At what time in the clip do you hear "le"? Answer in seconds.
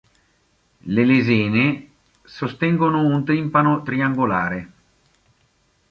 0.95-1.05